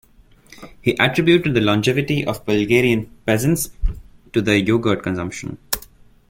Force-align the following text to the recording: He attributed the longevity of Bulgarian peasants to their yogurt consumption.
He 0.81 0.93
attributed 0.99 1.53
the 1.53 1.61
longevity 1.61 2.25
of 2.25 2.43
Bulgarian 2.43 3.07
peasants 3.27 3.69
to 4.33 4.41
their 4.41 4.57
yogurt 4.57 5.03
consumption. 5.03 5.59